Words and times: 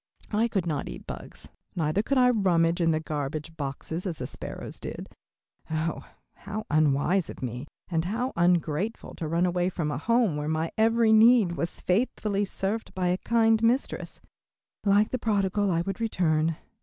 I 0.31 0.47
could 0.47 0.65
not 0.65 0.89
eat 0.89 1.05
bugs, 1.05 1.49
neither 1.75 2.01
could 2.01 2.17
I 2.17 2.31
rummage 2.31 2.81
in 2.81 2.89
the 2.89 2.99
garbage 2.99 3.55
boxes 3.55 4.07
as 4.07 4.17
the 4.17 4.25
sparrows 4.25 4.79
did. 4.79 5.07
Oh, 5.69 6.03
how 6.33 6.65
unwise 6.71 7.29
of 7.29 7.43
me, 7.43 7.67
and 7.87 8.05
how 8.05 8.33
ungrateful 8.35 9.13
to 9.17 9.27
run 9.27 9.45
away 9.45 9.69
from 9.69 9.91
a 9.91 9.99
home 9.99 10.37
where 10.37 10.47
my 10.49 10.71
every 10.75 11.13
need 11.13 11.51
was 11.51 11.81
faithfully 11.81 12.45
served 12.45 12.95
by 12.95 13.09
a 13.09 13.19
kind 13.19 13.61
mistress. 13.61 14.19
Like 14.83 15.11
the 15.11 15.19
prodigal 15.19 15.69
I 15.69 15.81
would 15.81 16.01
return. 16.01 16.57